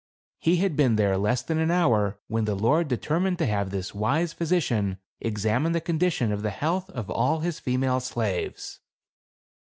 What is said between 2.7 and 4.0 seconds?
determined to have this